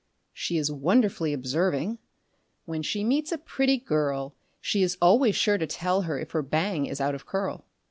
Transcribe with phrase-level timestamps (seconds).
[0.33, 1.99] She is wonderfully observing.
[2.65, 6.41] When she meets a pretty girl She is always sure to tell her if her
[6.41, 7.65] "bang" is out of curl.